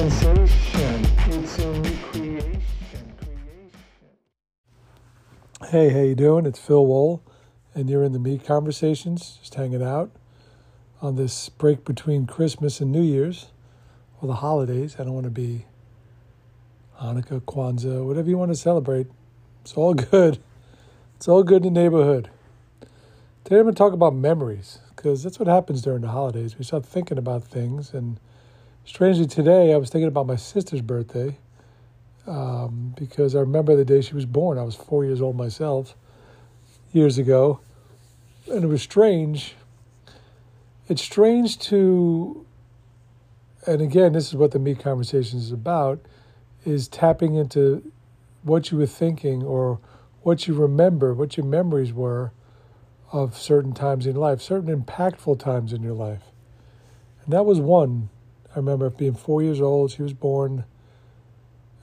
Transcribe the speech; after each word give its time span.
sensation. 0.00 1.06
It's 1.28 1.58
new 1.58 1.96
creation. 2.10 2.62
Hey, 5.70 5.88
how 5.90 6.00
you 6.00 6.14
doing? 6.14 6.46
It's 6.46 6.58
Phil 6.58 6.84
Wool, 6.86 7.22
and 7.74 7.88
you're 7.88 8.02
in 8.02 8.12
the 8.12 8.18
Meat 8.18 8.44
Conversations, 8.44 9.38
just 9.40 9.54
hanging 9.54 9.82
out 9.82 10.10
on 11.00 11.16
this 11.16 11.48
break 11.48 11.84
between 11.84 12.26
Christmas 12.26 12.80
and 12.80 12.92
New 12.92 13.02
Year's, 13.02 13.50
or 14.20 14.28
the 14.28 14.34
holidays. 14.34 14.96
I 14.98 15.04
don't 15.04 15.14
want 15.14 15.24
to 15.24 15.30
be 15.30 15.64
Hanukkah, 17.00 17.40
Kwanzaa, 17.40 18.04
whatever 18.06 18.28
you 18.28 18.36
want 18.36 18.50
to 18.50 18.56
celebrate. 18.56 19.06
It's 19.62 19.74
all 19.74 19.94
good. 19.94 20.38
It's 21.16 21.28
all 21.28 21.42
good 21.42 21.64
in 21.64 21.72
the 21.72 21.80
neighborhood. 21.80 22.30
Today 23.44 23.56
I'm 23.56 23.62
going 23.62 23.74
to 23.74 23.78
talk 23.78 23.94
about 23.94 24.14
memories, 24.14 24.80
because 25.00 25.22
that's 25.22 25.38
what 25.38 25.48
happens 25.48 25.80
during 25.80 26.02
the 26.02 26.08
holidays. 26.08 26.58
We 26.58 26.64
start 26.64 26.84
thinking 26.84 27.16
about 27.16 27.42
things, 27.42 27.94
and 27.94 28.20
strangely 28.84 29.24
today 29.24 29.72
I 29.72 29.78
was 29.78 29.88
thinking 29.88 30.08
about 30.08 30.26
my 30.26 30.36
sister's 30.36 30.82
birthday 30.82 31.38
um, 32.26 32.94
because 32.98 33.34
I 33.34 33.40
remember 33.40 33.74
the 33.76 33.84
day 33.86 34.02
she 34.02 34.14
was 34.14 34.26
born. 34.26 34.58
I 34.58 34.62
was 34.62 34.74
four 34.74 35.06
years 35.06 35.22
old 35.22 35.36
myself 35.36 35.94
years 36.92 37.16
ago, 37.16 37.60
and 38.46 38.62
it 38.62 38.66
was 38.66 38.82
strange. 38.82 39.54
It's 40.86 41.00
strange 41.00 41.58
to, 41.60 42.44
and 43.66 43.80
again, 43.80 44.12
this 44.12 44.28
is 44.28 44.34
what 44.34 44.50
the 44.50 44.58
meat 44.58 44.80
conversation 44.80 45.38
is 45.38 45.50
about, 45.50 45.98
is 46.66 46.88
tapping 46.88 47.36
into 47.36 47.90
what 48.42 48.70
you 48.70 48.76
were 48.76 48.84
thinking 48.84 49.42
or 49.44 49.80
what 50.20 50.46
you 50.46 50.52
remember, 50.52 51.14
what 51.14 51.38
your 51.38 51.46
memories 51.46 51.90
were 51.90 52.32
of 53.12 53.36
certain 53.36 53.72
times 53.72 54.06
in 54.06 54.16
life, 54.16 54.40
certain 54.40 54.82
impactful 54.82 55.38
times 55.38 55.72
in 55.72 55.82
your 55.82 55.94
life. 55.94 56.22
And 57.24 57.32
that 57.32 57.44
was 57.44 57.60
one. 57.60 58.08
I 58.54 58.56
remember 58.56 58.90
being 58.90 59.14
four 59.14 59.42
years 59.42 59.60
old. 59.60 59.92
She 59.92 60.02
was 60.02 60.12
born. 60.12 60.64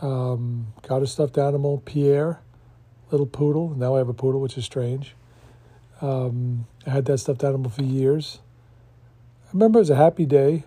Um, 0.00 0.72
got 0.86 1.02
a 1.02 1.06
stuffed 1.06 1.38
animal, 1.38 1.82
Pierre, 1.84 2.40
little 3.10 3.26
poodle. 3.26 3.74
Now 3.76 3.94
I 3.94 3.98
have 3.98 4.08
a 4.08 4.14
poodle, 4.14 4.40
which 4.40 4.58
is 4.58 4.64
strange. 4.64 5.14
Um, 6.00 6.66
I 6.86 6.90
had 6.90 7.04
that 7.04 7.18
stuffed 7.18 7.44
animal 7.44 7.70
for 7.70 7.84
years. 7.84 8.40
I 9.46 9.50
remember 9.52 9.78
it 9.78 9.82
was 9.82 9.90
a 9.90 9.96
happy 9.96 10.26
day. 10.26 10.64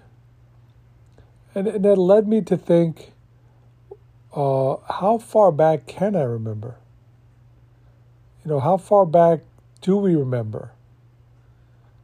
And, 1.53 1.67
and 1.67 1.83
that 1.83 1.97
led 1.97 2.27
me 2.27 2.41
to 2.41 2.55
think 2.55 3.11
uh, 4.33 4.75
how 4.99 5.17
far 5.17 5.51
back 5.51 5.87
can 5.87 6.15
I 6.15 6.23
remember? 6.23 6.75
You 8.43 8.51
know, 8.51 8.59
how 8.59 8.77
far 8.77 9.05
back 9.05 9.41
do 9.85 9.97
we 9.97 10.15
remember? 10.15 10.71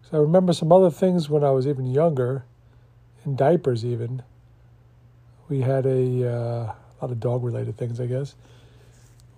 So 0.03 0.17
I 0.19 0.21
remember 0.21 0.53
some 0.53 0.71
other 0.71 0.91
things 0.91 1.31
when 1.31 1.43
I 1.43 1.49
was 1.49 1.65
even 1.65 1.87
younger, 1.87 2.45
in 3.25 3.35
diapers 3.35 3.83
even. 3.83 4.21
We 5.49 5.61
had 5.61 5.87
a, 5.87 6.29
uh, 6.29 6.73
a 6.73 6.97
lot 7.01 7.11
of 7.11 7.19
dog 7.19 7.43
related 7.43 7.77
things, 7.77 7.99
I 7.99 8.05
guess. 8.05 8.35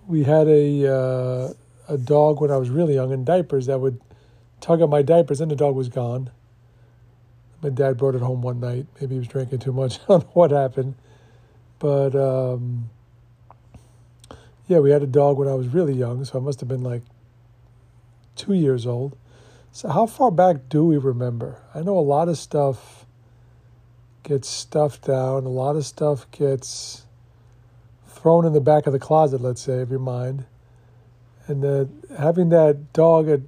We 0.07 0.25
had 0.25 0.49
a 0.49 0.93
uh, 0.93 1.53
a 1.87 1.97
dog 1.97 2.41
when 2.41 2.51
I 2.51 2.57
was 2.57 2.69
really 2.69 2.95
young 2.95 3.13
in 3.13 3.23
diapers 3.23 3.67
that 3.67 3.79
would 3.79 4.01
tug 4.59 4.81
at 4.81 4.89
my 4.89 5.01
diapers, 5.01 5.39
and 5.39 5.49
the 5.49 5.55
dog 5.55 5.75
was 5.75 5.87
gone. 5.87 6.29
My 7.61 7.69
dad 7.69 7.97
brought 7.97 8.13
it 8.13 8.21
home 8.21 8.41
one 8.41 8.59
night. 8.59 8.87
Maybe 8.99 9.15
he 9.15 9.19
was 9.19 9.29
drinking 9.29 9.59
too 9.59 9.71
much. 9.71 9.99
I 10.03 10.05
don't 10.07 10.23
know 10.23 10.29
what 10.33 10.51
happened, 10.51 10.95
but 11.79 12.13
um, 12.13 12.89
yeah, 14.67 14.79
we 14.79 14.91
had 14.91 15.01
a 15.01 15.07
dog 15.07 15.37
when 15.37 15.47
I 15.47 15.53
was 15.53 15.69
really 15.69 15.93
young, 15.93 16.25
so 16.25 16.37
I 16.37 16.41
must 16.41 16.59
have 16.59 16.67
been 16.67 16.83
like 16.83 17.03
two 18.35 18.53
years 18.53 18.85
old. 18.85 19.17
So, 19.71 19.89
how 19.89 20.05
far 20.05 20.31
back 20.31 20.69
do 20.69 20.85
we 20.85 20.97
remember? 20.97 21.61
I 21.73 21.81
know 21.81 21.97
a 21.97 22.01
lot 22.01 22.29
of 22.29 22.37
stuff 22.37 23.05
gets 24.21 24.47
stuffed 24.47 25.07
down, 25.07 25.45
a 25.45 25.49
lot 25.49 25.75
of 25.75 25.85
stuff 25.85 26.29
gets 26.31 27.05
thrown 28.07 28.45
in 28.45 28.53
the 28.53 28.61
back 28.61 28.87
of 28.87 28.93
the 28.93 28.99
closet, 28.99 29.41
let's 29.41 29.61
say, 29.61 29.81
of 29.81 29.89
your 29.89 29.99
mind. 29.99 30.45
And 31.47 31.61
that 31.63 31.89
having 32.17 32.49
that 32.49 32.93
dog 32.93 33.27
a 33.27 33.41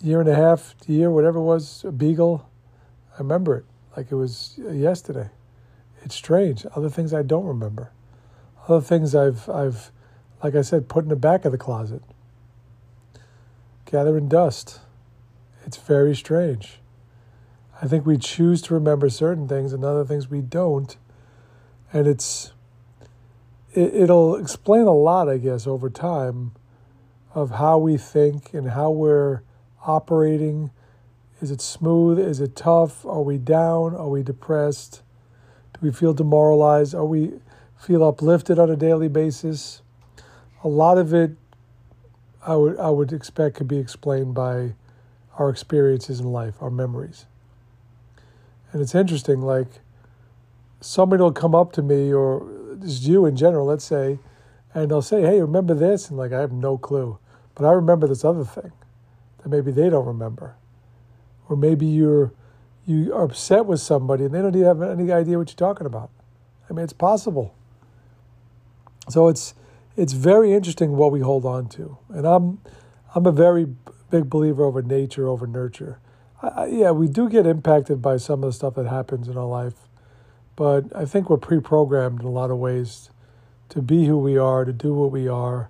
year 0.00 0.20
and 0.20 0.28
a 0.28 0.34
half, 0.34 0.74
year, 0.86 1.10
whatever 1.10 1.38
it 1.38 1.42
was, 1.42 1.84
a 1.84 1.92
beagle, 1.92 2.48
I 3.14 3.18
remember 3.18 3.56
it 3.56 3.64
like 3.96 4.12
it 4.12 4.14
was 4.14 4.58
yesterday. 4.58 5.28
It's 6.04 6.14
strange. 6.14 6.64
Other 6.76 6.88
things 6.88 7.12
I 7.12 7.22
don't 7.22 7.44
remember. 7.44 7.90
Other 8.68 8.80
things 8.80 9.14
I've, 9.14 9.48
I've, 9.48 9.90
like 10.42 10.54
I 10.54 10.62
said, 10.62 10.88
put 10.88 11.02
in 11.02 11.08
the 11.08 11.16
back 11.16 11.44
of 11.44 11.50
the 11.50 11.58
closet 11.58 12.02
gathering 13.90 14.28
dust. 14.28 14.80
It's 15.64 15.78
very 15.78 16.14
strange. 16.14 16.78
I 17.80 17.86
think 17.86 18.04
we 18.04 18.18
choose 18.18 18.60
to 18.62 18.74
remember 18.74 19.08
certain 19.08 19.48
things 19.48 19.72
and 19.72 19.84
other 19.84 20.04
things 20.04 20.28
we 20.28 20.40
don't. 20.40 20.96
And 21.92 22.06
it's 22.06 22.52
it, 23.72 23.94
it'll 23.94 24.36
explain 24.36 24.82
a 24.82 24.92
lot, 24.92 25.28
I 25.28 25.38
guess, 25.38 25.66
over 25.66 25.88
time 25.88 26.52
of 27.34 27.52
how 27.52 27.78
we 27.78 27.96
think 27.96 28.52
and 28.52 28.70
how 28.70 28.90
we're 28.90 29.42
operating. 29.86 30.70
Is 31.40 31.50
it 31.50 31.60
smooth? 31.60 32.18
Is 32.18 32.40
it 32.40 32.56
tough? 32.56 33.06
Are 33.06 33.22
we 33.22 33.38
down? 33.38 33.94
Are 33.94 34.08
we 34.08 34.22
depressed? 34.22 35.02
Do 35.74 35.80
we 35.82 35.92
feel 35.92 36.12
demoralized? 36.12 36.94
Are 36.94 37.06
we 37.06 37.34
feel 37.78 38.04
uplifted 38.04 38.58
on 38.58 38.70
a 38.70 38.76
daily 38.76 39.08
basis? 39.08 39.82
A 40.64 40.68
lot 40.68 40.98
of 40.98 41.14
it 41.14 41.36
I 42.46 42.56
would 42.56 42.78
I 42.78 42.90
would 42.90 43.12
expect 43.12 43.56
could 43.56 43.68
be 43.68 43.78
explained 43.78 44.34
by 44.34 44.74
our 45.38 45.48
experiences 45.48 46.20
in 46.20 46.26
life, 46.26 46.54
our 46.60 46.70
memories. 46.70 47.26
And 48.72 48.82
it's 48.82 48.94
interesting, 48.94 49.40
like 49.40 49.68
somebody 50.80 51.22
will 51.22 51.32
come 51.32 51.54
up 51.54 51.72
to 51.72 51.82
me 51.82 52.12
or 52.12 52.46
just 52.80 53.02
you 53.02 53.26
in 53.26 53.36
general, 53.36 53.66
let's 53.66 53.84
say, 53.84 54.18
and 54.74 54.90
they'll 54.90 55.02
say, 55.02 55.22
Hey, 55.22 55.40
remember 55.40 55.74
this? 55.74 56.08
And 56.08 56.18
like 56.18 56.32
I 56.32 56.40
have 56.40 56.52
no 56.52 56.76
clue. 56.76 57.18
But 57.54 57.66
I 57.66 57.72
remember 57.72 58.06
this 58.06 58.24
other 58.24 58.44
thing 58.44 58.72
that 59.38 59.48
maybe 59.48 59.72
they 59.72 59.90
don't 59.90 60.06
remember. 60.06 60.54
Or 61.48 61.56
maybe 61.56 61.86
you're 61.86 62.32
you 62.86 63.12
are 63.12 63.24
upset 63.24 63.66
with 63.66 63.80
somebody 63.80 64.24
and 64.24 64.34
they 64.34 64.40
don't 64.40 64.54
even 64.54 64.66
have 64.66 64.82
any 64.82 65.12
idea 65.12 65.38
what 65.38 65.48
you're 65.48 65.56
talking 65.56 65.86
about. 65.86 66.10
I 66.68 66.72
mean 66.72 66.84
it's 66.84 66.92
possible. 66.92 67.54
So 69.08 69.28
it's 69.28 69.54
it's 69.98 70.12
very 70.12 70.52
interesting 70.52 70.92
what 70.92 71.10
we 71.10 71.20
hold 71.20 71.44
on 71.44 71.68
to. 71.70 71.98
And 72.08 72.24
I'm 72.24 72.60
I'm 73.14 73.26
a 73.26 73.32
very 73.32 73.66
big 74.10 74.30
believer 74.30 74.64
over 74.64 74.80
nature 74.80 75.26
over 75.26 75.46
nurture. 75.46 75.98
I, 76.40 76.46
I, 76.48 76.66
yeah, 76.66 76.90
we 76.92 77.08
do 77.08 77.28
get 77.28 77.46
impacted 77.46 78.00
by 78.00 78.16
some 78.16 78.44
of 78.44 78.48
the 78.48 78.52
stuff 78.52 78.76
that 78.76 78.86
happens 78.86 79.28
in 79.28 79.36
our 79.36 79.44
life, 79.44 79.88
but 80.54 80.84
I 80.94 81.04
think 81.04 81.28
we're 81.28 81.36
pre-programmed 81.36 82.20
in 82.20 82.26
a 82.26 82.30
lot 82.30 82.50
of 82.50 82.58
ways 82.58 83.10
to 83.70 83.82
be 83.82 84.06
who 84.06 84.18
we 84.18 84.38
are, 84.38 84.64
to 84.64 84.72
do 84.72 84.94
what 84.94 85.10
we 85.10 85.26
are, 85.26 85.68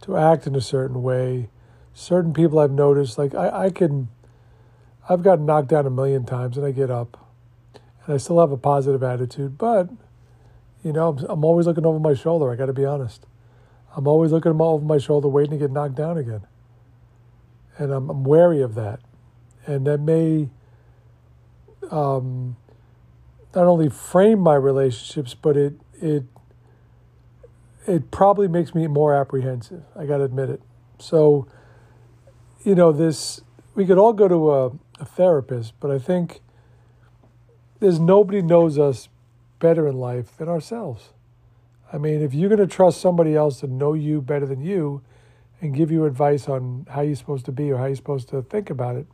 to 0.00 0.16
act 0.16 0.46
in 0.46 0.56
a 0.56 0.60
certain 0.62 1.02
way. 1.02 1.50
Certain 1.92 2.32
people 2.32 2.58
I've 2.58 2.70
noticed, 2.70 3.18
like 3.18 3.34
I, 3.34 3.66
I 3.66 3.70
can, 3.70 4.08
I've 5.08 5.22
gotten 5.22 5.44
knocked 5.44 5.68
down 5.68 5.84
a 5.84 5.90
million 5.90 6.24
times 6.24 6.56
and 6.56 6.64
I 6.64 6.70
get 6.70 6.90
up, 6.90 7.28
and 8.06 8.14
I 8.14 8.16
still 8.16 8.40
have 8.40 8.50
a 8.50 8.56
positive 8.56 9.02
attitude, 9.02 9.58
but 9.58 9.90
you 10.82 10.92
know, 10.92 11.10
I'm, 11.10 11.18
I'm 11.28 11.44
always 11.44 11.66
looking 11.66 11.84
over 11.84 11.98
my 11.98 12.14
shoulder. 12.14 12.50
I 12.50 12.56
got 12.56 12.66
to 12.66 12.72
be 12.72 12.86
honest. 12.86 13.26
I'm 13.98 14.06
always 14.06 14.30
looking 14.30 14.52
all 14.52 14.74
over 14.74 14.84
my 14.84 14.98
shoulder, 14.98 15.26
waiting 15.26 15.50
to 15.50 15.56
get 15.58 15.72
knocked 15.72 15.96
down 15.96 16.16
again. 16.18 16.42
And 17.78 17.90
I'm, 17.90 18.08
I'm 18.08 18.22
wary 18.22 18.62
of 18.62 18.76
that. 18.76 19.00
And 19.66 19.84
that 19.88 19.98
may 19.98 20.50
um, 21.90 22.56
not 23.56 23.66
only 23.66 23.88
frame 23.88 24.38
my 24.38 24.54
relationships, 24.54 25.34
but 25.34 25.56
it 25.56 25.80
it 26.00 26.22
it 27.88 28.12
probably 28.12 28.46
makes 28.46 28.72
me 28.72 28.86
more 28.86 29.12
apprehensive. 29.12 29.82
I 29.96 30.06
got 30.06 30.18
to 30.18 30.24
admit 30.24 30.48
it. 30.48 30.62
So, 31.00 31.48
you 32.62 32.76
know, 32.76 32.92
this 32.92 33.40
we 33.74 33.84
could 33.84 33.98
all 33.98 34.12
go 34.12 34.28
to 34.28 34.52
a, 34.52 34.66
a 35.00 35.04
therapist, 35.04 35.72
but 35.80 35.90
I 35.90 35.98
think 35.98 36.40
there's 37.80 37.98
nobody 37.98 38.42
knows 38.42 38.78
us 38.78 39.08
better 39.58 39.88
in 39.88 39.96
life 39.96 40.36
than 40.36 40.48
ourselves. 40.48 41.10
I 41.92 41.98
mean, 41.98 42.22
if 42.22 42.34
you're 42.34 42.48
going 42.48 42.60
to 42.60 42.66
trust 42.66 43.00
somebody 43.00 43.34
else 43.34 43.60
to 43.60 43.66
know 43.66 43.94
you 43.94 44.20
better 44.20 44.46
than 44.46 44.60
you 44.60 45.02
and 45.60 45.74
give 45.74 45.90
you 45.90 46.04
advice 46.04 46.48
on 46.48 46.86
how 46.90 47.00
you're 47.00 47.16
supposed 47.16 47.46
to 47.46 47.52
be 47.52 47.70
or 47.70 47.78
how 47.78 47.86
you're 47.86 47.96
supposed 47.96 48.28
to 48.28 48.42
think 48.42 48.70
about 48.70 48.96
it, 48.96 49.06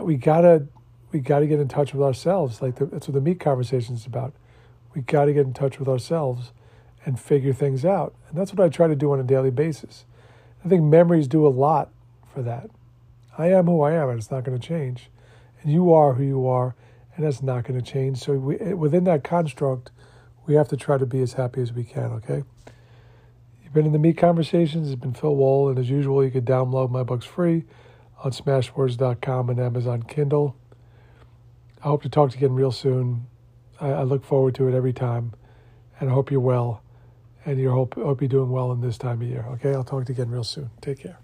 we 0.00 0.16
gotta 0.16 0.66
we 1.12 1.20
gotta 1.20 1.46
get 1.46 1.58
in 1.58 1.68
touch 1.68 1.92
with 1.92 2.02
ourselves. 2.02 2.62
Like 2.62 2.76
the, 2.76 2.86
that's 2.86 3.08
what 3.08 3.14
the 3.14 3.20
meat 3.20 3.40
conversation 3.40 3.94
is 3.94 4.06
about. 4.06 4.32
We 4.94 5.02
gotta 5.02 5.32
get 5.32 5.46
in 5.46 5.52
touch 5.52 5.78
with 5.78 5.88
ourselves 5.88 6.52
and 7.04 7.18
figure 7.18 7.52
things 7.52 7.84
out, 7.84 8.14
and 8.28 8.38
that's 8.38 8.52
what 8.52 8.64
I 8.64 8.68
try 8.68 8.86
to 8.86 8.96
do 8.96 9.12
on 9.12 9.20
a 9.20 9.24
daily 9.24 9.50
basis. 9.50 10.04
I 10.64 10.68
think 10.68 10.82
memories 10.82 11.26
do 11.26 11.46
a 11.46 11.48
lot 11.48 11.90
for 12.32 12.42
that. 12.42 12.70
I 13.38 13.48
am 13.48 13.66
who 13.66 13.80
I 13.82 13.92
am, 13.92 14.10
and 14.10 14.18
it's 14.18 14.30
not 14.30 14.44
going 14.44 14.58
to 14.58 14.66
change. 14.66 15.08
And 15.62 15.72
you 15.72 15.92
are 15.92 16.14
who 16.14 16.22
you 16.22 16.46
are, 16.46 16.74
and 17.16 17.24
that's 17.24 17.42
not 17.42 17.64
going 17.64 17.80
to 17.80 17.84
change. 17.84 18.18
So 18.18 18.34
we, 18.34 18.56
within 18.74 19.04
that 19.04 19.24
construct 19.24 19.90
we 20.50 20.56
have 20.56 20.66
to 20.66 20.76
try 20.76 20.98
to 20.98 21.06
be 21.06 21.22
as 21.22 21.34
happy 21.34 21.62
as 21.62 21.72
we 21.72 21.84
can, 21.84 22.10
okay? 22.10 22.42
You've 23.62 23.72
been 23.72 23.86
in 23.86 23.92
the 23.92 24.00
Meat 24.00 24.18
Conversations. 24.18 24.90
It's 24.90 25.00
been 25.00 25.14
Phil 25.14 25.36
Wall, 25.36 25.68
and 25.68 25.78
as 25.78 25.88
usual, 25.88 26.24
you 26.24 26.30
can 26.32 26.44
download 26.44 26.90
my 26.90 27.04
books 27.04 27.24
free 27.24 27.66
on 28.24 28.32
smashwords.com 28.32 29.48
and 29.48 29.60
Amazon 29.60 30.02
Kindle. 30.02 30.56
I 31.84 31.86
hope 31.86 32.02
to 32.02 32.08
talk 32.08 32.32
to 32.32 32.36
you 32.36 32.46
again 32.46 32.56
real 32.56 32.72
soon. 32.72 33.28
I, 33.80 33.90
I 33.90 34.02
look 34.02 34.24
forward 34.24 34.56
to 34.56 34.66
it 34.66 34.74
every 34.74 34.92
time, 34.92 35.34
and 36.00 36.10
I 36.10 36.12
hope 36.12 36.32
you're 36.32 36.40
well, 36.40 36.82
and 37.46 37.60
you 37.60 37.70
hope 37.70 37.94
hope 37.94 38.20
you're 38.20 38.28
doing 38.28 38.50
well 38.50 38.72
in 38.72 38.80
this 38.80 38.98
time 38.98 39.22
of 39.22 39.28
year. 39.28 39.46
Okay, 39.52 39.72
I'll 39.72 39.84
talk 39.84 40.06
to 40.06 40.12
you 40.12 40.20
again 40.20 40.32
real 40.32 40.42
soon. 40.42 40.70
Take 40.80 40.98
care. 40.98 41.20